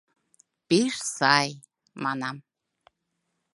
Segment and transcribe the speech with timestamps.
[0.67, 1.49] —Пеш сай,
[2.03, 2.37] манам.